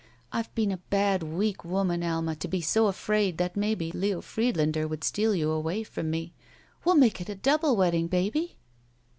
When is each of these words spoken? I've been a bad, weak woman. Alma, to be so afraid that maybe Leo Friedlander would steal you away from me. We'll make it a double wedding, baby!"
I've 0.31 0.51
been 0.55 0.71
a 0.71 0.77
bad, 0.77 1.21
weak 1.21 1.63
woman. 1.63 2.01
Alma, 2.03 2.35
to 2.37 2.47
be 2.47 2.59
so 2.59 2.87
afraid 2.87 3.37
that 3.37 3.55
maybe 3.55 3.91
Leo 3.91 4.19
Friedlander 4.19 4.87
would 4.87 5.03
steal 5.03 5.35
you 5.35 5.51
away 5.51 5.83
from 5.83 6.09
me. 6.09 6.33
We'll 6.83 6.95
make 6.95 7.21
it 7.21 7.29
a 7.29 7.35
double 7.35 7.75
wedding, 7.75 8.07
baby!" 8.07 8.57